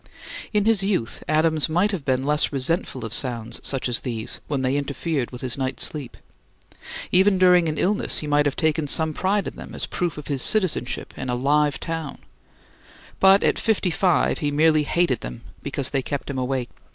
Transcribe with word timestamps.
In 0.51 0.65
his 0.65 0.81
youth 0.81 1.23
Adams 1.29 1.69
might 1.69 1.91
have 1.91 2.03
been 2.03 2.23
less 2.23 2.51
resentful 2.51 3.05
of 3.05 3.13
sounds 3.13 3.59
such 3.61 3.87
as 3.87 3.99
these 3.99 4.41
when 4.47 4.63
they 4.63 4.75
interfered 4.75 5.29
with 5.29 5.41
his 5.41 5.59
night's 5.59 5.83
sleep: 5.83 6.17
even 7.11 7.37
during 7.37 7.69
an 7.69 7.77
illness 7.77 8.17
he 8.17 8.25
might 8.25 8.47
have 8.47 8.55
taken 8.55 8.87
some 8.87 9.13
pride 9.13 9.45
in 9.45 9.57
them 9.57 9.75
as 9.75 9.85
proof 9.85 10.17
of 10.17 10.25
his 10.25 10.41
citizenship 10.41 11.13
in 11.15 11.29
a 11.29 11.35
"live 11.35 11.79
town"; 11.79 12.17
but 13.19 13.43
at 13.43 13.59
fifty 13.59 13.91
five 13.91 14.39
he 14.39 14.49
merely 14.49 14.81
hated 14.85 15.19
them 15.21 15.43
because 15.61 15.91
they 15.91 16.01
kept 16.01 16.31
him 16.31 16.37
awake. 16.39 16.71